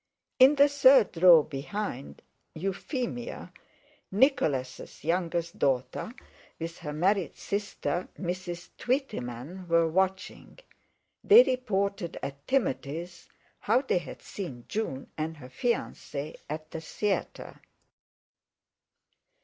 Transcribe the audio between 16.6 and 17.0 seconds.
the